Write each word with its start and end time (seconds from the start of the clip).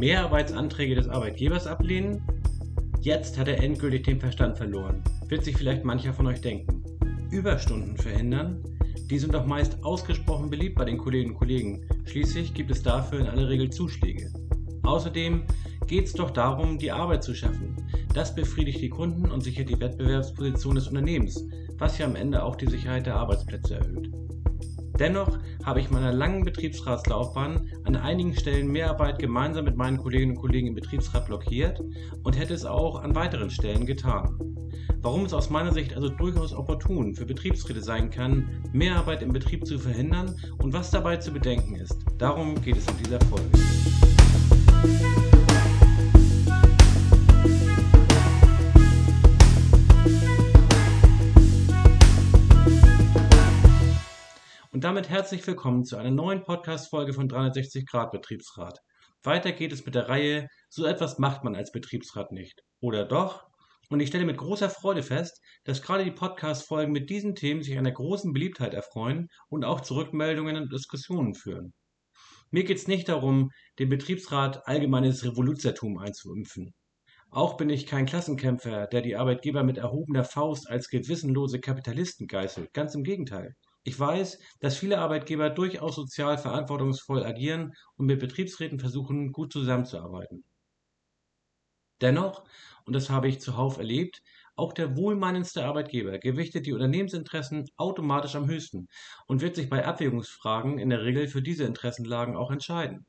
Mehrarbeitsanträge 0.00 0.94
des 0.94 1.10
Arbeitgebers 1.10 1.66
ablehnen? 1.66 2.22
Jetzt 3.02 3.38
hat 3.38 3.48
er 3.48 3.62
endgültig 3.62 4.04
den 4.04 4.18
Verstand 4.18 4.56
verloren, 4.56 5.02
wird 5.28 5.44
sich 5.44 5.54
vielleicht 5.54 5.84
mancher 5.84 6.14
von 6.14 6.26
euch 6.26 6.40
denken. 6.40 6.82
Überstunden 7.30 7.98
verhindern? 7.98 8.64
Die 9.10 9.18
sind 9.18 9.34
doch 9.34 9.44
meist 9.44 9.84
ausgesprochen 9.84 10.48
beliebt 10.48 10.76
bei 10.76 10.86
den 10.86 10.96
Kolleginnen 10.96 11.32
und 11.32 11.38
Kollegen. 11.38 11.86
Schließlich 12.06 12.54
gibt 12.54 12.70
es 12.70 12.82
dafür 12.82 13.20
in 13.20 13.26
aller 13.26 13.50
Regel 13.50 13.68
Zuschläge. 13.68 14.32
Außerdem 14.84 15.42
geht 15.86 16.06
es 16.06 16.14
doch 16.14 16.30
darum, 16.30 16.78
die 16.78 16.92
Arbeit 16.92 17.22
zu 17.22 17.34
schaffen. 17.34 17.76
Das 18.14 18.34
befriedigt 18.34 18.80
die 18.80 18.88
Kunden 18.88 19.30
und 19.30 19.42
sichert 19.42 19.68
die 19.68 19.80
Wettbewerbsposition 19.80 20.76
des 20.76 20.88
Unternehmens, 20.88 21.44
was 21.76 21.98
ja 21.98 22.06
am 22.06 22.16
Ende 22.16 22.42
auch 22.42 22.56
die 22.56 22.70
Sicherheit 22.70 23.04
der 23.04 23.16
Arbeitsplätze 23.16 23.74
erhöht. 23.74 24.10
Dennoch 24.98 25.38
habe 25.62 25.80
ich 25.80 25.88
in 25.88 25.92
meiner 25.92 26.12
langen 26.12 26.44
Betriebsratslaufbahn 26.44 27.69
an 27.96 28.02
einigen 28.02 28.34
Stellen 28.34 28.70
Mehrarbeit 28.70 29.18
gemeinsam 29.18 29.64
mit 29.64 29.76
meinen 29.76 29.98
Kolleginnen 29.98 30.36
und 30.36 30.40
Kollegen 30.40 30.68
im 30.68 30.74
Betriebsrat 30.76 31.26
blockiert 31.26 31.82
und 32.22 32.38
hätte 32.38 32.54
es 32.54 32.64
auch 32.64 33.02
an 33.02 33.16
weiteren 33.16 33.50
Stellen 33.50 33.84
getan. 33.84 34.38
Warum 35.02 35.24
es 35.24 35.32
aus 35.32 35.50
meiner 35.50 35.72
Sicht 35.72 35.94
also 35.94 36.08
durchaus 36.08 36.52
opportun 36.52 37.16
für 37.16 37.26
Betriebsräte 37.26 37.82
sein 37.82 38.10
kann, 38.10 38.62
Mehrarbeit 38.72 39.22
im 39.22 39.32
Betrieb 39.32 39.66
zu 39.66 39.78
verhindern 39.78 40.36
und 40.58 40.72
was 40.72 40.92
dabei 40.92 41.16
zu 41.16 41.32
bedenken 41.32 41.74
ist, 41.74 41.98
darum 42.18 42.60
geht 42.62 42.76
es 42.76 42.86
in 42.86 42.96
dieser 42.98 43.18
Folge. 43.22 43.48
Und 54.80 54.84
damit 54.84 55.10
herzlich 55.10 55.46
willkommen 55.46 55.84
zu 55.84 55.98
einer 55.98 56.10
neuen 56.10 56.42
Podcast-Folge 56.42 57.12
von 57.12 57.28
360 57.28 57.84
Grad 57.84 58.12
Betriebsrat. 58.12 58.78
Weiter 59.22 59.52
geht 59.52 59.72
es 59.72 59.84
mit 59.84 59.94
der 59.94 60.08
Reihe 60.08 60.48
So 60.70 60.86
etwas 60.86 61.18
macht 61.18 61.44
man 61.44 61.54
als 61.54 61.70
Betriebsrat 61.70 62.32
nicht. 62.32 62.62
Oder 62.80 63.04
doch? 63.04 63.44
Und 63.90 64.00
ich 64.00 64.08
stelle 64.08 64.24
mit 64.24 64.38
großer 64.38 64.70
Freude 64.70 65.02
fest, 65.02 65.42
dass 65.64 65.82
gerade 65.82 66.02
die 66.02 66.10
Podcast-Folgen 66.10 66.92
mit 66.92 67.10
diesen 67.10 67.34
Themen 67.34 67.62
sich 67.62 67.76
einer 67.76 67.92
großen 67.92 68.32
Beliebtheit 68.32 68.72
erfreuen 68.72 69.28
und 69.50 69.66
auch 69.66 69.82
zu 69.82 69.96
Rückmeldungen 69.96 70.56
und 70.56 70.72
Diskussionen 70.72 71.34
führen. 71.34 71.74
Mir 72.50 72.64
geht 72.64 72.78
es 72.78 72.88
nicht 72.88 73.10
darum, 73.10 73.50
dem 73.78 73.90
Betriebsrat 73.90 74.66
allgemeines 74.66 75.26
Revoluzertum 75.26 75.98
einzuimpfen. 75.98 76.72
Auch 77.28 77.58
bin 77.58 77.68
ich 77.68 77.84
kein 77.84 78.06
Klassenkämpfer, 78.06 78.86
der 78.86 79.02
die 79.02 79.16
Arbeitgeber 79.16 79.62
mit 79.62 79.76
erhobener 79.76 80.24
Faust 80.24 80.70
als 80.70 80.88
gewissenlose 80.88 81.60
Kapitalisten 81.60 82.26
geißelt. 82.26 82.72
Ganz 82.72 82.94
im 82.94 83.04
Gegenteil. 83.04 83.54
Ich 83.82 84.00
weiß, 84.00 84.38
dass 84.60 84.78
viele 84.78 84.96
Arbeitgeber 85.00 85.50
durchaus 85.50 85.94
sozial 85.96 86.38
verantwortungsvoll 86.38 87.22
agieren 87.24 87.74
und 87.96 88.06
mit 88.06 88.18
Betriebsräten 88.18 88.80
versuchen, 88.80 89.32
gut 89.32 89.52
zusammenzuarbeiten. 89.52 90.44
Dennoch, 92.00 92.44
und 92.84 92.94
das 92.94 93.10
habe 93.10 93.28
ich 93.28 93.40
zuhauf 93.40 93.78
erlebt, 93.78 94.22
auch 94.56 94.72
der 94.72 94.96
wohlmeinendste 94.96 95.64
Arbeitgeber 95.64 96.18
gewichtet 96.18 96.66
die 96.66 96.72
Unternehmensinteressen 96.72 97.66
automatisch 97.76 98.34
am 98.34 98.48
höchsten 98.48 98.88
und 99.28 99.40
wird 99.40 99.54
sich 99.54 99.70
bei 99.70 99.86
Abwägungsfragen 99.86 100.78
in 100.78 100.90
der 100.90 101.04
Regel 101.04 101.28
für 101.28 101.42
diese 101.42 101.64
Interessenlagen 101.64 102.36
auch 102.36 102.50
entscheiden. 102.50 103.06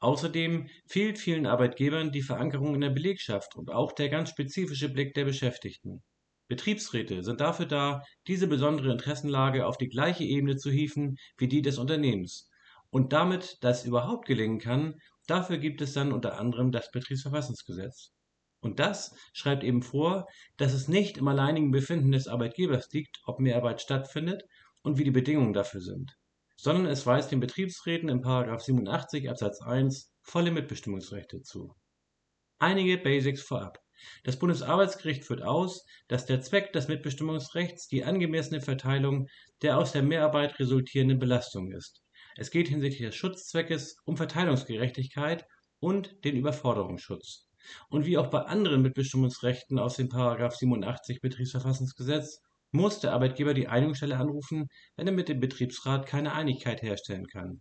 Außerdem 0.00 0.68
fehlt 0.86 1.18
vielen 1.18 1.46
Arbeitgebern 1.46 2.12
die 2.12 2.22
Verankerung 2.22 2.74
in 2.74 2.82
der 2.82 2.90
Belegschaft 2.90 3.56
und 3.56 3.70
auch 3.70 3.92
der 3.92 4.10
ganz 4.10 4.30
spezifische 4.30 4.90
Blick 4.90 5.14
der 5.14 5.24
Beschäftigten. 5.24 6.02
Betriebsräte 6.48 7.22
sind 7.22 7.40
dafür 7.40 7.66
da, 7.66 8.02
diese 8.26 8.46
besondere 8.46 8.90
Interessenlage 8.90 9.66
auf 9.66 9.76
die 9.76 9.88
gleiche 9.88 10.24
Ebene 10.24 10.56
zu 10.56 10.70
hieven 10.70 11.16
wie 11.36 11.46
die 11.48 11.62
des 11.62 11.78
Unternehmens. 11.78 12.50
Und 12.90 13.12
damit 13.12 13.58
das 13.60 13.84
überhaupt 13.84 14.26
gelingen 14.26 14.58
kann, 14.58 14.94
dafür 15.26 15.58
gibt 15.58 15.82
es 15.82 15.92
dann 15.92 16.10
unter 16.10 16.38
anderem 16.38 16.72
das 16.72 16.90
Betriebsverfassungsgesetz. 16.90 18.12
Und 18.60 18.80
das 18.80 19.14
schreibt 19.34 19.62
eben 19.62 19.82
vor, 19.82 20.26
dass 20.56 20.72
es 20.72 20.88
nicht 20.88 21.18
im 21.18 21.28
alleinigen 21.28 21.70
Befinden 21.70 22.12
des 22.12 22.26
Arbeitgebers 22.26 22.90
liegt, 22.92 23.20
ob 23.24 23.38
Mehrarbeit 23.38 23.80
stattfindet 23.80 24.42
und 24.82 24.98
wie 24.98 25.04
die 25.04 25.10
Bedingungen 25.10 25.52
dafür 25.52 25.80
sind, 25.80 26.16
sondern 26.56 26.86
es 26.86 27.06
weist 27.06 27.30
den 27.30 27.40
Betriebsräten 27.40 28.08
in 28.08 28.22
87 28.22 29.28
Absatz 29.28 29.60
1 29.60 30.10
volle 30.22 30.50
Mitbestimmungsrechte 30.50 31.42
zu. 31.42 31.74
Einige 32.58 32.98
Basics 32.98 33.42
vorab. 33.42 33.78
Das 34.24 34.38
Bundesarbeitsgericht 34.38 35.24
führt 35.24 35.42
aus, 35.42 35.84
dass 36.08 36.26
der 36.26 36.40
Zweck 36.40 36.72
des 36.72 36.88
Mitbestimmungsrechts 36.88 37.88
die 37.88 38.04
angemessene 38.04 38.60
Verteilung 38.60 39.28
der 39.62 39.78
aus 39.78 39.92
der 39.92 40.02
Mehrarbeit 40.02 40.58
resultierenden 40.58 41.18
Belastungen 41.18 41.72
ist. 41.72 42.02
Es 42.36 42.50
geht 42.50 42.68
hinsichtlich 42.68 43.08
des 43.08 43.16
Schutzzweckes 43.16 43.96
um 44.04 44.16
Verteilungsgerechtigkeit 44.16 45.44
und 45.80 46.24
den 46.24 46.36
Überforderungsschutz. 46.36 47.46
Und 47.88 48.06
wie 48.06 48.18
auch 48.18 48.28
bei 48.28 48.40
anderen 48.42 48.82
Mitbestimmungsrechten 48.82 49.78
aus 49.78 49.96
dem§ 49.96 50.08
87 50.50 51.20
Betriebsverfassungsgesetz 51.20 52.40
muss 52.70 53.00
der 53.00 53.12
Arbeitgeber 53.12 53.54
die 53.54 53.68
Einigungsstelle 53.68 54.16
anrufen, 54.16 54.68
wenn 54.96 55.06
er 55.06 55.12
mit 55.12 55.28
dem 55.28 55.40
Betriebsrat 55.40 56.06
keine 56.06 56.32
Einigkeit 56.34 56.82
herstellen 56.82 57.26
kann 57.26 57.60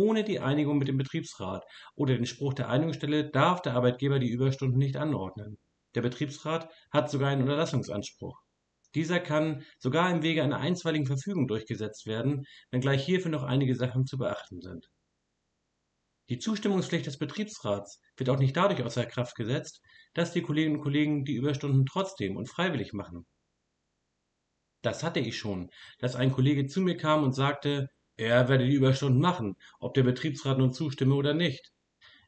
ohne 0.00 0.24
die 0.24 0.40
Einigung 0.40 0.78
mit 0.78 0.88
dem 0.88 0.96
Betriebsrat 0.96 1.62
oder 1.94 2.14
den 2.14 2.24
Spruch 2.24 2.54
der 2.54 2.70
Einigungsstelle 2.70 3.30
darf 3.30 3.60
der 3.60 3.74
Arbeitgeber 3.74 4.18
die 4.18 4.30
Überstunden 4.30 4.78
nicht 4.78 4.96
anordnen. 4.96 5.58
Der 5.94 6.00
Betriebsrat 6.00 6.70
hat 6.90 7.10
sogar 7.10 7.28
einen 7.28 7.42
Unterlassungsanspruch. 7.42 8.40
Dieser 8.94 9.20
kann 9.20 9.62
sogar 9.78 10.10
im 10.10 10.22
Wege 10.22 10.42
einer 10.42 10.58
einstweiligen 10.58 11.06
Verfügung 11.06 11.46
durchgesetzt 11.46 12.06
werden, 12.06 12.46
wenngleich 12.70 13.04
hierfür 13.04 13.30
noch 13.30 13.42
einige 13.42 13.76
Sachen 13.76 14.06
zu 14.06 14.16
beachten 14.16 14.62
sind. 14.62 14.88
Die 16.30 16.38
Zustimmungspflicht 16.38 17.06
des 17.06 17.18
Betriebsrats 17.18 18.00
wird 18.16 18.30
auch 18.30 18.38
nicht 18.38 18.56
dadurch 18.56 18.82
außer 18.82 19.04
Kraft 19.04 19.34
gesetzt, 19.34 19.82
dass 20.14 20.32
die 20.32 20.42
Kolleginnen 20.42 20.76
und 20.76 20.82
Kollegen 20.82 21.24
die 21.26 21.34
Überstunden 21.34 21.84
trotzdem 21.84 22.36
und 22.36 22.48
freiwillig 22.48 22.94
machen. 22.94 23.26
Das 24.82 25.02
hatte 25.02 25.20
ich 25.20 25.36
schon, 25.36 25.68
dass 25.98 26.16
ein 26.16 26.32
Kollege 26.32 26.66
zu 26.66 26.80
mir 26.80 26.96
kam 26.96 27.22
und 27.22 27.34
sagte, 27.34 27.88
er 28.20 28.48
werde 28.48 28.66
die 28.66 28.74
Überstunden 28.74 29.20
machen, 29.20 29.56
ob 29.80 29.94
der 29.94 30.02
Betriebsrat 30.04 30.58
nun 30.58 30.72
zustimme 30.72 31.14
oder 31.14 31.34
nicht. 31.34 31.72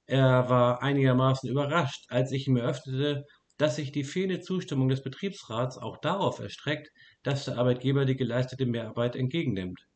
Er 0.07 0.49
war 0.49 0.83
einigermaßen 0.83 1.51
überrascht, 1.51 2.07
als 2.09 2.33
ich 2.33 2.47
ihm 2.49 2.57
eröffnete, 2.57 3.25
dass 3.59 3.77
sich 3.77 3.93
die 3.93 4.05
fehlende 4.05 4.41
Zustimmung 4.41 4.89
des 4.89 5.03
Betriebsrats 5.03 5.79
auch 5.79 5.99
darauf 5.99 6.39
erstreckt, 6.41 6.91
dass 7.25 7.45
der 7.47 7.59
Arbeitgeber 7.59 8.05
die 8.05 8.17
geleistete 8.17 8.67
Mehrarbeit 8.67 9.17
entgegennimmt. 9.17 9.87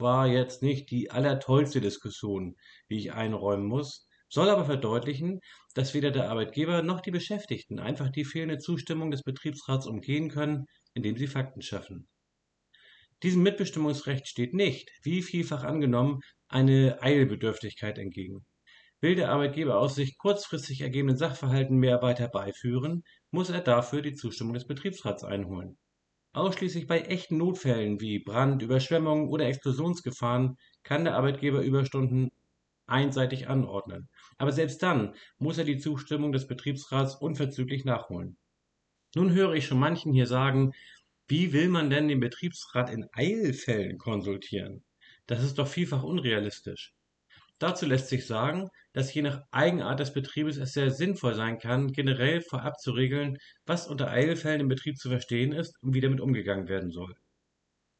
War 0.00 0.26
jetzt 0.26 0.62
nicht 0.62 0.90
die 0.90 1.12
allertollste 1.12 1.80
Diskussion, 1.80 2.56
wie 2.88 2.98
ich 2.98 3.12
einräumen 3.12 3.66
muss, 3.66 4.08
soll 4.28 4.48
aber 4.48 4.64
verdeutlichen, 4.64 5.40
dass 5.74 5.94
weder 5.94 6.10
der 6.10 6.28
Arbeitgeber 6.28 6.82
noch 6.82 7.00
die 7.00 7.12
Beschäftigten 7.12 7.78
einfach 7.78 8.10
die 8.10 8.24
fehlende 8.24 8.58
Zustimmung 8.58 9.12
des 9.12 9.22
Betriebsrats 9.22 9.86
umgehen 9.86 10.28
können, 10.28 10.66
indem 10.94 11.16
sie 11.16 11.28
Fakten 11.28 11.62
schaffen. 11.62 12.08
Diesem 13.22 13.42
Mitbestimmungsrecht 13.42 14.28
steht 14.28 14.54
nicht, 14.54 14.90
wie 15.02 15.22
vielfach 15.22 15.64
angenommen, 15.64 16.20
eine 16.48 17.02
Eilbedürftigkeit 17.02 17.98
entgegen. 17.98 18.46
Will 19.00 19.14
der 19.14 19.30
Arbeitgeber 19.30 19.78
aus 19.78 19.94
sich 19.94 20.18
kurzfristig 20.18 20.80
ergebenden 20.82 21.16
Sachverhalten 21.16 21.76
Mehrarbeit 21.76 22.18
herbeiführen, 22.18 23.02
muss 23.30 23.50
er 23.50 23.60
dafür 23.60 24.02
die 24.02 24.14
Zustimmung 24.14 24.54
des 24.54 24.66
Betriebsrats 24.66 25.24
einholen. 25.24 25.78
Ausschließlich 26.32 26.86
bei 26.86 27.00
echten 27.00 27.38
Notfällen 27.38 28.00
wie 28.00 28.20
Brand, 28.20 28.62
Überschwemmung 28.62 29.28
oder 29.28 29.46
Explosionsgefahren 29.46 30.56
kann 30.82 31.04
der 31.04 31.16
Arbeitgeber 31.16 31.62
Überstunden 31.62 32.30
einseitig 32.86 33.48
anordnen. 33.48 34.08
Aber 34.38 34.52
selbst 34.52 34.82
dann 34.82 35.14
muss 35.38 35.58
er 35.58 35.64
die 35.64 35.78
Zustimmung 35.78 36.32
des 36.32 36.46
Betriebsrats 36.46 37.16
unverzüglich 37.16 37.84
nachholen. 37.84 38.36
Nun 39.14 39.32
höre 39.32 39.54
ich 39.54 39.66
schon 39.66 39.80
manchen 39.80 40.12
hier 40.12 40.26
sagen, 40.26 40.72
wie 41.30 41.52
will 41.52 41.68
man 41.68 41.90
denn 41.90 42.08
den 42.08 42.18
Betriebsrat 42.18 42.90
in 42.90 43.06
Eilfällen 43.12 43.98
konsultieren? 43.98 44.82
Das 45.26 45.44
ist 45.44 45.58
doch 45.58 45.68
vielfach 45.68 46.02
unrealistisch. 46.02 46.92
Dazu 47.60 47.86
lässt 47.86 48.08
sich 48.08 48.26
sagen, 48.26 48.68
dass 48.92 49.14
je 49.14 49.22
nach 49.22 49.42
Eigenart 49.52 50.00
des 50.00 50.12
Betriebes 50.12 50.56
es 50.56 50.72
sehr 50.72 50.90
sinnvoll 50.90 51.34
sein 51.34 51.58
kann, 51.58 51.92
generell 51.92 52.40
vorab 52.40 52.80
zu 52.80 52.90
regeln, 52.90 53.38
was 53.64 53.86
unter 53.86 54.10
Eilfällen 54.10 54.62
im 54.62 54.68
Betrieb 54.68 54.96
zu 54.96 55.08
verstehen 55.08 55.52
ist 55.52 55.80
und 55.82 55.94
wie 55.94 56.00
damit 56.00 56.20
umgegangen 56.20 56.66
werden 56.66 56.90
soll. 56.90 57.14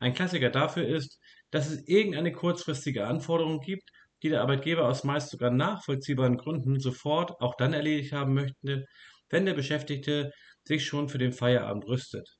Ein 0.00 0.14
Klassiker 0.14 0.50
dafür 0.50 0.88
ist, 0.88 1.20
dass 1.52 1.70
es 1.70 1.86
irgendeine 1.86 2.32
kurzfristige 2.32 3.06
Anforderung 3.06 3.60
gibt, 3.60 3.90
die 4.24 4.30
der 4.30 4.40
Arbeitgeber 4.42 4.88
aus 4.88 5.04
meist 5.04 5.30
sogar 5.30 5.52
nachvollziehbaren 5.52 6.36
Gründen 6.36 6.80
sofort 6.80 7.40
auch 7.40 7.54
dann 7.54 7.74
erledigt 7.74 8.12
haben 8.12 8.34
möchte, 8.34 8.86
wenn 9.28 9.46
der 9.46 9.54
Beschäftigte 9.54 10.32
sich 10.64 10.84
schon 10.84 11.08
für 11.08 11.18
den 11.18 11.32
Feierabend 11.32 11.86
rüstet 11.86 12.39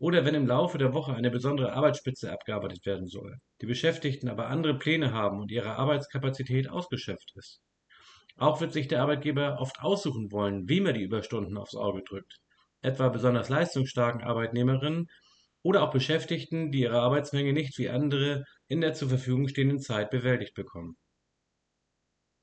oder 0.00 0.24
wenn 0.24 0.34
im 0.34 0.46
Laufe 0.46 0.78
der 0.78 0.94
Woche 0.94 1.14
eine 1.14 1.30
besondere 1.30 1.74
Arbeitsspitze 1.74 2.32
abgearbeitet 2.32 2.86
werden 2.86 3.06
soll, 3.06 3.36
die 3.60 3.66
Beschäftigten 3.66 4.30
aber 4.30 4.48
andere 4.48 4.78
Pläne 4.78 5.12
haben 5.12 5.38
und 5.38 5.52
ihre 5.52 5.76
Arbeitskapazität 5.76 6.70
ausgeschöpft 6.70 7.32
ist. 7.36 7.60
Auch 8.36 8.62
wird 8.62 8.72
sich 8.72 8.88
der 8.88 9.02
Arbeitgeber 9.02 9.58
oft 9.60 9.80
aussuchen 9.80 10.32
wollen, 10.32 10.66
wem 10.70 10.86
er 10.86 10.94
die 10.94 11.02
Überstunden 11.02 11.58
aufs 11.58 11.76
Auge 11.76 12.02
drückt, 12.02 12.38
etwa 12.80 13.10
besonders 13.10 13.50
leistungsstarken 13.50 14.22
Arbeitnehmerinnen 14.22 15.06
oder 15.62 15.82
auch 15.82 15.90
Beschäftigten, 15.90 16.70
die 16.70 16.80
ihre 16.80 17.00
Arbeitsmenge 17.00 17.52
nicht 17.52 17.76
wie 17.76 17.90
andere 17.90 18.44
in 18.68 18.80
der 18.80 18.94
zur 18.94 19.10
Verfügung 19.10 19.48
stehenden 19.48 19.80
Zeit 19.80 20.08
bewältigt 20.08 20.54
bekommen. 20.54 20.96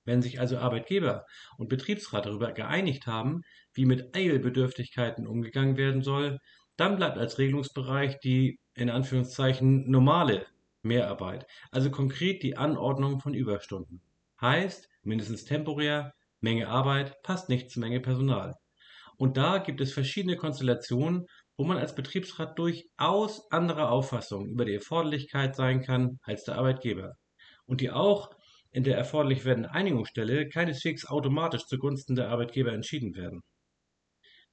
Wenn 0.06 0.22
sich 0.22 0.40
also 0.40 0.60
Arbeitgeber 0.60 1.26
und 1.58 1.70
Betriebsrat 1.70 2.28
darüber 2.28 2.52
geeinigt 2.52 3.08
haben, 3.08 3.42
wie 3.74 3.86
mit 3.86 4.16
Eilbedürftigkeiten 4.16 5.26
umgegangen 5.26 5.76
werden 5.76 6.04
soll, 6.04 6.38
dann 6.78 6.96
bleibt 6.96 7.18
als 7.18 7.38
Regelungsbereich 7.38 8.20
die 8.20 8.60
in 8.76 8.90
Anführungszeichen 8.90 9.90
normale 9.90 10.46
Mehrarbeit, 10.84 11.46
also 11.72 11.90
konkret 11.92 12.44
die 12.44 12.58
Anordnung 12.58 13.20
von 13.20 13.34
Überstunden. 13.34 14.02
Heißt, 14.40 14.88
mindestens 15.04 15.46
temporär, 15.46 16.14
Menge 16.40 16.68
Arbeit 16.68 17.22
passt 17.24 17.50
nicht 17.50 17.72
zur 17.72 17.82
Menge 17.82 18.00
Personal. 18.00 18.56
Und 19.18 19.38
da 19.38 19.58
gibt 19.58 19.82
es 19.82 19.92
verschiedene 19.92 20.38
Konstellationen, 20.38 21.26
wo 21.58 21.64
man 21.66 21.78
als 21.78 21.96
Betriebsrat 21.96 22.58
durchaus 22.60 23.52
anderer 23.52 23.92
Auffassung 23.92 24.48
über 24.48 24.64
die 24.64 24.76
Erforderlichkeit 24.76 25.56
sein 25.56 25.82
kann 25.82 26.20
als 26.22 26.44
der 26.44 26.56
Arbeitgeber 26.56 27.16
und 27.66 27.82
die 27.82 27.90
auch 27.90 28.30
in 28.72 28.84
der 28.84 28.98
erforderlich 28.98 29.44
werdenden 29.44 29.72
Einigungsstelle 29.72 30.50
keineswegs 30.50 31.08
automatisch 31.08 31.66
zugunsten 31.66 32.16
der 32.16 32.30
Arbeitgeber 32.30 32.74
entschieden 32.74 33.16
werden. 33.16 33.42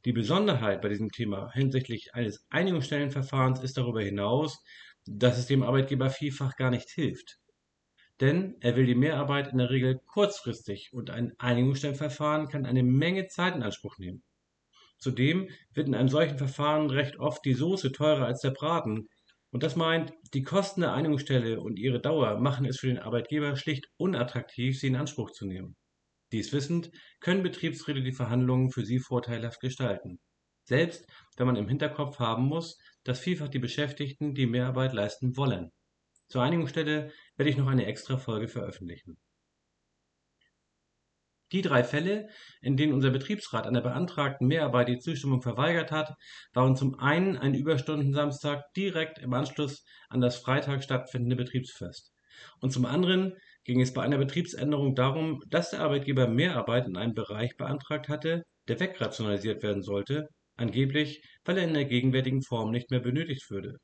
Die 0.04 0.12
Besonderheit 0.12 0.82
bei 0.82 0.90
diesem 0.90 1.10
Thema 1.10 1.50
hinsichtlich 1.52 2.14
eines 2.14 2.44
Einigungsstellenverfahrens 2.50 3.62
ist 3.62 3.78
darüber 3.78 4.02
hinaus, 4.02 4.62
dass 5.06 5.38
es 5.38 5.46
dem 5.46 5.62
Arbeitgeber 5.62 6.10
vielfach 6.10 6.56
gar 6.56 6.70
nicht 6.70 6.90
hilft. 6.90 7.38
Denn 8.20 8.56
er 8.60 8.76
will 8.76 8.86
die 8.86 8.94
Mehrarbeit 8.94 9.52
in 9.52 9.58
der 9.58 9.70
Regel 9.70 10.00
kurzfristig 10.06 10.92
und 10.92 11.10
ein 11.10 11.32
Einigungsstellenverfahren 11.38 12.48
kann 12.48 12.66
eine 12.66 12.82
Menge 12.82 13.28
Zeit 13.28 13.56
in 13.56 13.62
Anspruch 13.62 13.98
nehmen. 13.98 14.22
Zudem 14.98 15.48
wird 15.72 15.88
in 15.88 15.94
einem 15.94 16.08
solchen 16.08 16.38
Verfahren 16.38 16.90
recht 16.90 17.18
oft 17.18 17.44
die 17.44 17.54
Soße 17.54 17.92
teurer 17.92 18.26
als 18.26 18.40
der 18.40 18.50
Braten, 18.50 19.08
und 19.50 19.62
das 19.62 19.76
meint, 19.76 20.12
die 20.34 20.42
Kosten 20.42 20.80
der 20.80 20.94
Einigungsstelle 20.94 21.60
und 21.60 21.78
ihre 21.78 22.00
Dauer 22.00 22.40
machen 22.40 22.66
es 22.66 22.80
für 22.80 22.88
den 22.88 22.98
Arbeitgeber 22.98 23.54
schlicht 23.56 23.88
unattraktiv, 23.96 24.80
sie 24.80 24.88
in 24.88 24.96
Anspruch 24.96 25.30
zu 25.30 25.46
nehmen. 25.46 25.76
Dies 26.34 26.52
wissend, 26.52 26.90
können 27.20 27.44
Betriebsräte 27.44 28.02
die 28.02 28.10
Verhandlungen 28.10 28.72
für 28.72 28.84
sie 28.84 28.98
vorteilhaft 28.98 29.60
gestalten. 29.60 30.18
Selbst 30.64 31.06
wenn 31.36 31.46
man 31.46 31.54
im 31.54 31.68
Hinterkopf 31.68 32.18
haben 32.18 32.46
muss, 32.46 32.76
dass 33.04 33.20
vielfach 33.20 33.46
die 33.46 33.60
Beschäftigten 33.60 34.34
die 34.34 34.46
Mehrarbeit 34.46 34.92
leisten 34.94 35.36
wollen. 35.36 35.70
Zur 36.26 36.42
Einigungsstelle 36.42 37.12
werde 37.36 37.50
ich 37.50 37.56
noch 37.56 37.68
eine 37.68 37.86
extra 37.86 38.16
Folge 38.16 38.48
veröffentlichen. 38.48 39.16
Die 41.52 41.62
drei 41.62 41.84
Fälle, 41.84 42.26
in 42.62 42.76
denen 42.76 42.94
unser 42.94 43.10
Betriebsrat 43.10 43.64
an 43.64 43.74
der 43.74 43.82
beantragten 43.82 44.48
Mehrarbeit 44.48 44.88
die 44.88 44.98
Zustimmung 44.98 45.40
verweigert 45.40 45.92
hat, 45.92 46.16
waren 46.52 46.74
zum 46.74 46.98
einen 46.98 47.36
ein 47.36 47.54
Überstundensamstag 47.54 48.72
direkt 48.72 49.20
im 49.20 49.34
Anschluss 49.34 49.84
an 50.08 50.20
das 50.20 50.36
Freitag 50.38 50.82
stattfindende 50.82 51.36
Betriebsfest 51.36 52.12
und 52.60 52.72
zum 52.72 52.86
anderen 52.86 53.36
ging 53.64 53.80
es 53.80 53.92
bei 53.92 54.02
einer 54.02 54.18
Betriebsänderung 54.18 54.94
darum, 54.94 55.42
dass 55.48 55.70
der 55.70 55.80
Arbeitgeber 55.80 56.28
Mehrarbeit 56.28 56.86
in 56.86 56.96
einem 56.96 57.14
Bereich 57.14 57.56
beantragt 57.56 58.08
hatte, 58.08 58.44
der 58.68 58.80
wegrationalisiert 58.80 59.62
werden 59.62 59.82
sollte, 59.82 60.28
angeblich, 60.56 61.22
weil 61.44 61.58
er 61.58 61.64
in 61.64 61.74
der 61.74 61.84
gegenwärtigen 61.86 62.42
Form 62.42 62.70
nicht 62.70 62.90
mehr 62.90 63.00
benötigt 63.00 63.50
würde. 63.50 63.76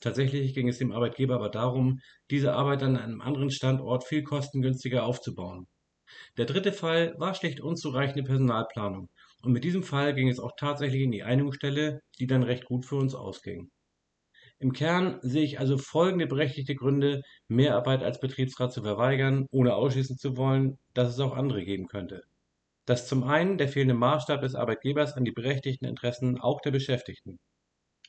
Tatsächlich 0.00 0.54
ging 0.54 0.68
es 0.68 0.78
dem 0.78 0.92
Arbeitgeber 0.92 1.34
aber 1.34 1.48
darum, 1.50 1.98
diese 2.30 2.52
Arbeit 2.54 2.84
an 2.84 2.96
einem 2.96 3.20
anderen 3.20 3.50
Standort 3.50 4.04
viel 4.04 4.22
kostengünstiger 4.22 5.04
aufzubauen. 5.04 5.66
Der 6.36 6.46
dritte 6.46 6.72
Fall 6.72 7.14
war 7.18 7.34
schlicht 7.34 7.60
unzureichende 7.60 8.22
Personalplanung, 8.22 9.08
und 9.42 9.52
mit 9.52 9.64
diesem 9.64 9.82
Fall 9.82 10.14
ging 10.14 10.28
es 10.28 10.38
auch 10.40 10.52
tatsächlich 10.58 11.02
in 11.02 11.12
die 11.12 11.24
Einigungsstelle, 11.24 12.00
die 12.20 12.28
dann 12.28 12.44
recht 12.44 12.66
gut 12.66 12.86
für 12.86 12.96
uns 12.96 13.14
ausging. 13.16 13.70
Im 14.58 14.72
Kern 14.72 15.18
sehe 15.22 15.44
ich 15.44 15.58
also 15.58 15.78
folgende 15.78 16.26
berechtigte 16.26 16.74
Gründe, 16.74 17.22
Mehrarbeit 17.48 18.02
als 18.02 18.20
Betriebsrat 18.20 18.72
zu 18.72 18.82
verweigern, 18.82 19.46
ohne 19.50 19.74
ausschließen 19.74 20.16
zu 20.16 20.36
wollen, 20.36 20.78
dass 20.94 21.10
es 21.10 21.20
auch 21.20 21.36
andere 21.36 21.64
geben 21.64 21.86
könnte. 21.86 22.22
Das 22.86 23.02
ist 23.02 23.08
zum 23.08 23.24
einen 23.24 23.58
der 23.58 23.68
fehlende 23.68 23.94
Maßstab 23.94 24.40
des 24.40 24.54
Arbeitgebers 24.54 25.14
an 25.14 25.24
die 25.24 25.32
berechtigten 25.32 25.86
Interessen 25.86 26.40
auch 26.40 26.60
der 26.60 26.70
Beschäftigten. 26.70 27.38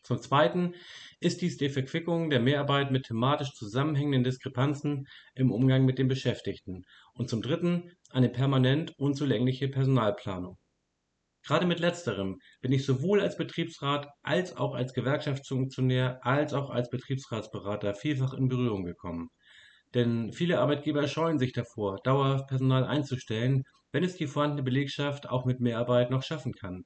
Zum 0.04 0.22
zweiten 0.22 0.76
ist 1.20 1.42
dies 1.42 1.58
die 1.58 1.70
Verquickung 1.70 2.30
der 2.30 2.40
Mehrarbeit 2.40 2.92
mit 2.92 3.06
thematisch 3.06 3.54
zusammenhängenden 3.54 4.24
Diskrepanzen 4.24 5.08
im 5.34 5.52
Umgang 5.52 5.84
mit 5.84 5.98
den 5.98 6.08
Beschäftigten 6.08 6.86
und 7.14 7.30
zum 7.30 7.42
dritten 7.42 7.92
eine 8.12 8.30
permanent 8.30 8.94
unzulängliche 9.00 9.68
Personalplanung. 9.68 10.58
Gerade 11.46 11.68
mit 11.68 11.80
letzterem 11.80 12.40
bin 12.62 12.72
ich 12.72 12.86
sowohl 12.86 13.22
als 13.22 13.38
Betriebsrat 13.38 14.08
als 14.24 14.58
auch 14.58 14.74
als 14.74 14.94
Gewerkschaftsfunktionär 14.94 16.20
als 16.26 16.54
auch 16.54 16.72
als 16.72 16.90
Betriebsratsberater 16.90 17.94
vielfach 17.94 18.34
in 18.34 18.48
Berührung 18.48 18.84
gekommen. 18.84 19.30
Denn 19.94 20.34
viele 20.34 20.60
Arbeitgeber 20.60 21.08
scheuen 21.08 21.40
sich 21.40 21.54
davor, 21.54 22.00
dauerhaft 22.04 22.48
Personal 22.48 22.84
einzustellen, 22.84 23.64
wenn 23.92 24.04
es 24.04 24.16
die 24.16 24.28
vorhandene 24.28 24.64
Belegschaft 24.64 25.30
auch 25.30 25.46
mit 25.46 25.60
Mehrarbeit 25.60 26.10
noch 26.10 26.24
schaffen 26.24 26.54
kann. 26.54 26.84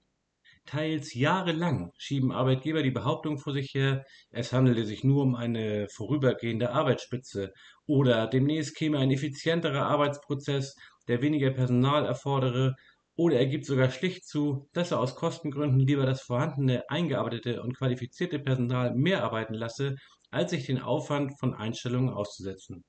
Teils 0.66 1.14
jahrelang 1.16 1.92
schieben 1.98 2.32
Arbeitgeber 2.32 2.84
die 2.84 2.92
Behauptung 2.92 3.40
vor 3.40 3.54
sich 3.54 3.74
her, 3.74 4.06
es 4.30 4.54
handele 4.54 4.86
sich 4.86 5.04
nur 5.04 5.24
um 5.24 5.36
eine 5.36 5.88
vorübergehende 5.90 6.72
Arbeitsspitze 6.72 7.54
oder 7.88 8.28
demnächst 8.28 8.76
käme 8.76 9.00
ein 9.00 9.10
effizienterer 9.10 9.88
Arbeitsprozess, 9.88 10.76
der 11.08 11.22
weniger 11.24 11.50
Personal 11.50 12.06
erfordere, 12.06 12.76
oder 13.20 13.36
er 13.36 13.48
gibt 13.48 13.66
sogar 13.66 13.92
schlicht 13.92 14.26
zu, 14.26 14.70
dass 14.72 14.92
er 14.92 15.00
aus 15.02 15.18
Kostengründen 15.18 15.82
lieber 15.82 16.06
das 16.06 16.22
vorhandene, 16.22 16.90
eingearbeitete 16.90 17.62
und 17.62 17.76
qualifizierte 17.78 18.40
Personal 18.40 18.96
mehr 18.96 19.26
arbeiten 19.26 19.56
lasse, 19.56 19.98
als 20.32 20.52
sich 20.52 20.66
den 20.68 20.80
Aufwand 20.80 21.38
von 21.38 21.54
Einstellungen 21.54 22.14
auszusetzen. 22.14 22.86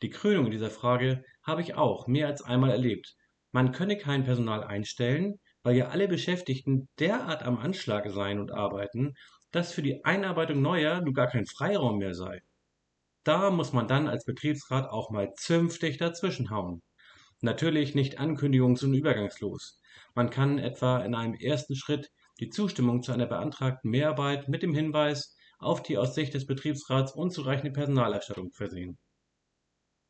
Die 0.00 0.08
Krönung 0.08 0.50
dieser 0.50 0.70
Frage 0.70 1.22
habe 1.42 1.60
ich 1.60 1.74
auch 1.74 2.06
mehr 2.06 2.26
als 2.26 2.40
einmal 2.40 2.70
erlebt. 2.70 3.16
Man 3.52 3.72
könne 3.72 3.98
kein 3.98 4.24
Personal 4.24 4.64
einstellen, 4.64 5.34
weil 5.62 5.76
ja 5.76 5.88
alle 5.88 6.08
Beschäftigten 6.08 6.88
derart 6.98 7.42
am 7.42 7.58
Anschlag 7.58 8.10
seien 8.10 8.40
und 8.40 8.52
arbeiten, 8.52 9.12
dass 9.50 9.74
für 9.74 9.82
die 9.82 10.02
Einarbeitung 10.06 10.62
neuer 10.62 11.02
nun 11.02 11.12
gar 11.12 11.26
kein 11.26 11.44
Freiraum 11.44 11.98
mehr 11.98 12.14
sei. 12.14 12.40
Da 13.24 13.50
muss 13.50 13.74
man 13.74 13.88
dann 13.88 14.08
als 14.08 14.24
Betriebsrat 14.24 14.88
auch 14.88 15.10
mal 15.10 15.34
zünftig 15.34 15.98
dazwischenhauen. 15.98 16.80
Natürlich 17.40 17.94
nicht 17.94 18.18
ankündigungs- 18.20 18.84
und 18.84 18.94
übergangslos. 18.94 19.80
Man 20.14 20.30
kann 20.30 20.58
etwa 20.58 20.98
in 21.04 21.14
einem 21.14 21.34
ersten 21.34 21.76
Schritt 21.76 22.10
die 22.40 22.48
Zustimmung 22.48 23.02
zu 23.02 23.12
einer 23.12 23.26
beantragten 23.26 23.90
Mehrarbeit 23.90 24.48
mit 24.48 24.62
dem 24.62 24.74
Hinweis 24.74 25.36
auf 25.58 25.82
die 25.82 25.98
aus 25.98 26.14
Sicht 26.14 26.34
des 26.34 26.46
Betriebsrats 26.46 27.12
unzureichende 27.12 27.72
Personalerstattung 27.72 28.52
versehen 28.52 28.98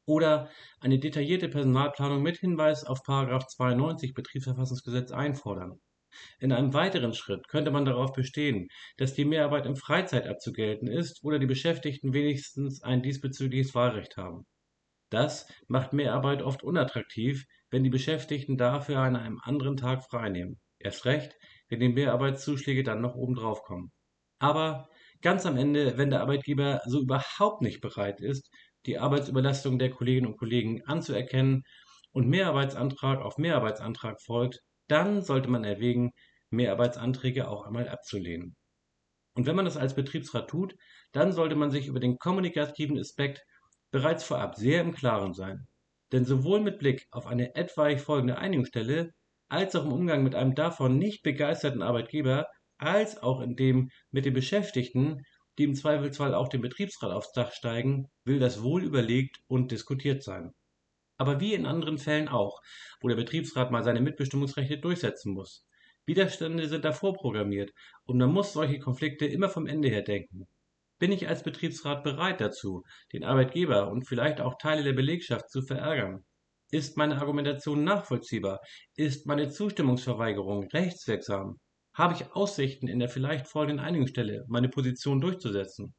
oder 0.07 0.49
eine 0.81 0.99
detaillierte 0.99 1.49
Personalplanung 1.49 2.23
mit 2.23 2.39
Hinweis 2.39 2.85
auf§ 2.85 3.01
92 3.49 4.15
Betriebsverfassungsgesetz 4.15 5.11
einfordern. 5.11 5.81
In 6.39 6.53
einem 6.53 6.73
weiteren 6.73 7.13
Schritt 7.13 7.47
könnte 7.49 7.71
man 7.71 7.85
darauf 7.85 8.13
bestehen, 8.13 8.69
dass 8.97 9.15
die 9.15 9.27
Mehrarbeit 9.27 9.67
in 9.67 9.77
Freizeit 9.77 10.27
abzugelten 10.27 10.89
ist 10.89 11.23
oder 11.23 11.39
die 11.39 11.47
Beschäftigten 11.47 12.15
wenigstens 12.15 12.83
ein 12.83 13.03
diesbezügliches 13.03 13.75
Wahlrecht 13.75 14.17
haben. 14.17 14.47
Das 15.11 15.47
macht 15.69 15.93
Mehrarbeit 15.93 16.43
oft 16.43 16.63
unattraktiv, 16.63 17.47
wenn 17.71 17.85
die 17.85 17.91
Beschäftigten 17.91 18.57
dafür 18.57 18.99
an 18.99 19.17
einem 19.17 19.41
anderen 19.43 19.77
Tag 19.77 20.05
freinehmen. 20.05 20.61
Erst 20.79 21.05
recht, 21.05 21.37
wenn 21.69 21.81
die 21.81 21.89
Mehrarbeitszuschläge 21.89 22.83
dann 22.83 23.01
noch 23.01 23.15
obendrauf 23.15 23.63
kommen. 23.63 23.93
Aber 24.39 24.89
ganz 25.23 25.47
am 25.47 25.57
Ende, 25.57 25.97
wenn 25.97 26.11
der 26.11 26.21
Arbeitgeber 26.21 26.83
so 26.87 27.01
überhaupt 27.01 27.63
nicht 27.63 27.81
bereit 27.81 28.21
ist, 28.21 28.51
die 28.87 28.99
Arbeitsüberlastung 28.99 29.79
der 29.79 29.91
Kolleginnen 29.91 30.27
und 30.27 30.39
Kollegen 30.39 30.83
anzuerkennen 30.85 31.63
und 32.13 32.29
Mehrarbeitsantrag 32.29 33.21
auf 33.21 33.39
Mehrarbeitsantrag 33.39 34.21
folgt, 34.23 34.61
dann 34.89 35.23
sollte 35.23 35.49
man 35.49 35.65
erwägen, 35.65 36.13
Mehrarbeitsanträge 36.51 37.49
auch 37.49 37.67
einmal 37.67 37.89
abzulehnen. 37.89 38.57
Und 39.35 39.47
wenn 39.47 39.57
man 39.57 39.65
das 39.65 39.77
als 39.77 39.95
Betriebsrat 39.95 40.49
tut, 40.49 40.75
dann 41.13 41.33
sollte 41.33 41.57
man 41.57 41.71
sich 41.71 41.89
über 41.89 42.01
den 42.01 42.19
kommunikativen 42.19 42.99
Aspekt 42.99 43.43
bereits 43.91 44.25
vorab 44.25 44.57
sehr 44.57 44.81
im 44.81 44.95
Klaren 44.95 45.35
sein. 45.35 45.67
Denn 46.13 46.25
sowohl 46.25 46.61
mit 46.61 46.79
Blick 46.79 47.07
auf 47.11 47.27
eine 47.27 47.55
etwaig 47.55 48.01
folgende 48.01 48.39
Einigungsstelle 48.39 49.13
als 49.49 49.75
auch 49.75 49.85
im 49.85 49.93
Umgang 49.93 50.23
mit 50.23 50.35
einem 50.35 50.55
davon 50.55 50.99
nicht 50.99 51.23
begeisterten 51.23 51.83
Arbeitgeber 51.83 52.47
als 52.79 53.23
auch 53.23 53.41
in 53.41 53.57
dem 53.57 53.91
mit 54.11 54.25
den 54.25 54.35
Beschäftigten 54.35 55.23
die 55.59 55.65
im 55.65 55.75
Zweifelsfall 55.75 56.35
auch 56.35 56.49
dem 56.49 56.61
Betriebsrat 56.61 57.13
aufs 57.13 57.33
Dach 57.33 57.53
steigen, 57.53 58.09
will 58.25 58.39
das 58.39 58.63
wohl 58.63 58.85
überlegt 58.85 59.39
und 59.47 59.71
diskutiert 59.71 60.23
sein. 60.23 60.53
Aber 61.19 61.41
wie 61.41 61.55
in 61.55 61.65
anderen 61.65 61.99
Fällen 61.99 62.29
auch, 62.29 62.61
wo 63.01 63.09
der 63.09 63.17
Betriebsrat 63.17 63.71
mal 63.71 63.83
seine 63.83 64.03
Mitbestimmungsrechte 64.03 64.79
durchsetzen 64.79 65.33
muss. 65.33 65.67
Widerstände 66.05 66.69
sind 66.69 66.85
da 66.85 66.93
vorprogrammiert 66.93 67.73
und 68.05 68.19
man 68.19 68.33
muss 68.33 68.53
solche 68.53 68.79
Konflikte 68.79 69.27
immer 69.27 69.49
vom 69.49 69.67
Ende 69.67 69.89
her 69.89 70.03
denken. 70.03 70.47
Bin 70.99 71.13
ich 71.13 71.29
als 71.29 71.43
Betriebsrat 71.43 72.03
bereit 72.03 72.41
dazu, 72.41 72.83
den 73.13 73.25
Arbeitgeber 73.25 73.91
und 73.91 74.07
vielleicht 74.07 74.41
auch 74.41 74.59
Teile 74.59 74.83
der 74.83 74.95
Belegschaft 74.95 75.51
zu 75.51 75.63
verärgern? 75.63 76.25
Ist 76.71 76.97
meine 76.97 77.19
Argumentation 77.19 77.85
nachvollziehbar? 77.85 78.61
Ist 78.97 79.27
meine 79.27 79.51
Zustimmungsverweigerung 79.51 80.69
rechtswirksam? 80.73 81.59
habe 81.97 82.13
ich 82.15 82.31
Aussichten, 82.33 82.89
in 82.89 82.99
der 82.99 83.09
vielleicht 83.09 83.47
folgenden 83.47 83.85
Einigungsstelle 83.85 84.45
meine 84.49 84.69
Position 84.69 85.21
durchzusetzen. 85.21 85.95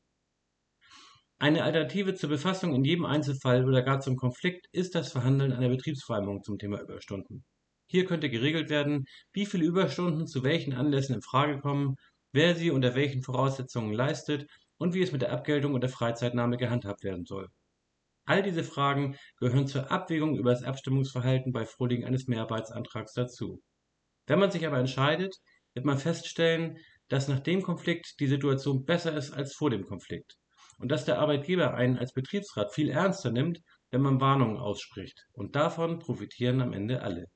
Eine 1.39 1.63
Alternative 1.63 2.13
zur 2.13 2.29
Befassung 2.29 2.73
in 2.75 2.83
jedem 2.83 3.05
Einzelfall 3.05 3.65
oder 3.65 3.81
gar 3.81 3.99
zum 3.99 4.15
Konflikt 4.15 4.67
ist 4.71 4.95
das 4.95 5.11
Verhandeln 5.11 5.51
einer 5.51 5.69
Betriebsvereinbarung 5.69 6.43
zum 6.43 6.57
Thema 6.57 6.81
Überstunden. 6.81 7.45
Hier 7.87 8.05
könnte 8.05 8.29
geregelt 8.29 8.69
werden, 8.69 9.05
wie 9.33 9.45
viele 9.45 9.65
Überstunden 9.65 10.27
zu 10.27 10.43
welchen 10.43 10.73
Anlässen 10.73 11.15
in 11.15 11.21
Frage 11.21 11.59
kommen, 11.59 11.95
wer 12.31 12.55
sie 12.55 12.69
unter 12.69 12.95
welchen 12.95 13.23
Voraussetzungen 13.23 13.93
leistet 13.93 14.47
und 14.77 14.93
wie 14.93 15.01
es 15.01 15.11
mit 15.11 15.21
der 15.21 15.31
Abgeltung 15.31 15.73
und 15.73 15.81
der 15.81 15.89
Freizeitnahme 15.89 16.57
gehandhabt 16.57 17.03
werden 17.03 17.25
soll. 17.25 17.49
All 18.25 18.43
diese 18.43 18.63
Fragen 18.63 19.17
gehören 19.37 19.67
zur 19.67 19.89
Abwägung 19.91 20.37
über 20.37 20.51
das 20.51 20.63
Abstimmungsverhalten 20.63 21.53
bei 21.53 21.65
Vorliegen 21.65 22.05
eines 22.05 22.27
Mehrarbeitsantrags 22.27 23.13
dazu. 23.13 23.61
Wenn 24.25 24.39
man 24.39 24.51
sich 24.51 24.67
aber 24.67 24.79
entscheidet, 24.79 25.37
wird 25.73 25.85
man 25.85 25.97
feststellen, 25.97 26.77
dass 27.07 27.29
nach 27.29 27.39
dem 27.39 27.61
Konflikt 27.61 28.19
die 28.19 28.27
Situation 28.27 28.83
besser 28.83 29.15
ist 29.15 29.31
als 29.31 29.53
vor 29.53 29.69
dem 29.69 29.85
Konflikt 29.85 30.37
und 30.79 30.91
dass 30.91 31.05
der 31.05 31.19
Arbeitgeber 31.19 31.73
einen 31.73 31.97
als 31.97 32.13
Betriebsrat 32.13 32.73
viel 32.73 32.89
ernster 32.89 33.31
nimmt, 33.31 33.61
wenn 33.91 34.01
man 34.01 34.19
Warnungen 34.19 34.57
ausspricht. 34.57 35.25
Und 35.31 35.55
davon 35.55 35.99
profitieren 35.99 36.61
am 36.61 36.73
Ende 36.73 37.01
alle. 37.01 37.27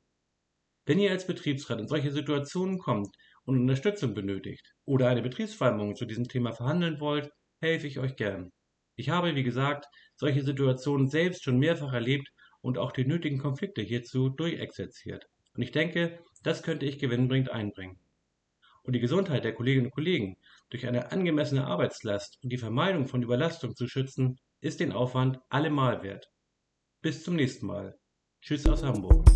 Wenn 0.86 1.00
ihr 1.00 1.12
als 1.12 1.26
Betriebsrat 1.26 1.80
in 1.80 1.88
solche 1.88 2.12
Situationen 2.12 2.80
kommt 2.80 3.16
und 3.46 3.60
Unterstützung 3.60 4.14
benötigt 4.14 4.74
oder 4.86 5.10
eine 5.10 5.22
Betriebsvereinbarung 5.22 5.96
zu 5.96 6.06
diesem 6.06 6.28
Thema 6.28 6.52
verhandeln 6.52 7.00
wollt, 7.00 7.30
helfe 7.60 7.88
ich 7.88 8.00
euch 8.00 8.16
gern. 8.16 8.52
Ich 8.96 9.10
habe, 9.10 9.36
wie 9.36 9.44
gesagt, 9.44 9.86
solche 10.16 10.44
Situationen 10.44 11.08
selbst 11.08 11.44
schon 11.44 11.58
mehrfach 11.58 11.94
erlebt 11.94 12.30
und 12.62 12.78
auch 12.78 12.92
die 12.92 13.06
nötigen 13.06 13.40
Konflikte 13.40 13.82
hierzu 13.82 14.30
durchexerziert. 14.30 15.26
Und 15.56 15.64
ich 15.64 15.72
denke, 15.72 16.20
das 16.44 16.64
könnte 16.64 16.86
ich 16.86 17.00
gewinnbringend 17.00 17.52
einbringen. 17.52 18.00
Und 18.84 18.94
die 18.94 19.00
Gesundheit 19.00 19.44
der 19.44 19.54
Kolleginnen 19.54 19.88
und 19.88 19.94
Kollegen 19.94 20.38
durch 20.70 20.88
eine 20.88 21.12
angemessene 21.12 21.66
Arbeitslast 21.66 22.38
und 22.44 22.52
die 22.52 22.58
Vermeidung 22.58 23.08
von 23.08 23.22
Überlastung 23.22 23.76
zu 23.76 23.88
schützen, 23.88 24.40
ist 24.60 24.80
den 24.80 24.92
Aufwand 24.92 25.40
allemal 25.50 26.04
wert. 26.04 26.28
Bis 27.02 27.24
zum 27.24 27.36
nächsten 27.36 27.66
Mal. 27.66 27.98
Tschüss 28.42 28.68
aus 28.68 28.84
Hamburg. 28.84 29.28